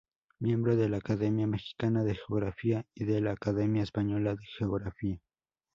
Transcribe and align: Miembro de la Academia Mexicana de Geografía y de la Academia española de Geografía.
Miembro 0.39 0.75
de 0.75 0.89
la 0.89 0.97
Academia 0.97 1.45
Mexicana 1.45 2.03
de 2.03 2.15
Geografía 2.15 2.87
y 2.95 3.03
de 3.05 3.21
la 3.21 3.33
Academia 3.33 3.83
española 3.83 4.31
de 4.33 4.45
Geografía. 4.57 5.19